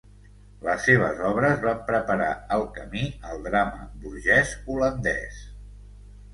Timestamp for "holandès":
4.77-5.41